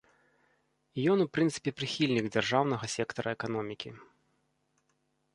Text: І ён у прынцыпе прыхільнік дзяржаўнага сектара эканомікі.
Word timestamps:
І 0.99 1.01
ён 1.15 1.19
у 1.25 1.25
прынцыпе 1.37 1.73
прыхільнік 1.81 2.25
дзяржаўнага 2.35 2.85
сектара 2.93 3.29
эканомікі. 3.37 3.93